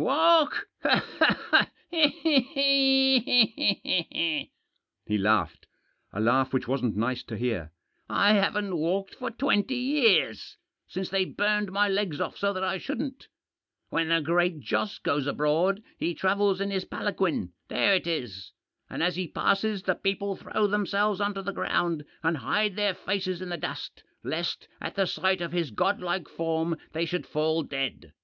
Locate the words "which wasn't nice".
6.54-7.22